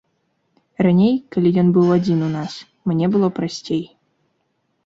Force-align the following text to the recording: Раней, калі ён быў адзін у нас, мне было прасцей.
Раней, 0.85 1.11
калі 1.35 1.51
ён 1.63 1.69
быў 1.77 1.87
адзін 1.97 2.19
у 2.31 2.31
нас, 2.37 2.57
мне 2.93 3.05
было 3.17 3.27
прасцей. 3.41 3.85